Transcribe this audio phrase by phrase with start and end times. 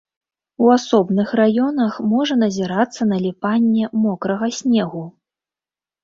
[0.67, 5.03] У асобных раёнах можа назірацца наліпанне мокрага снегу.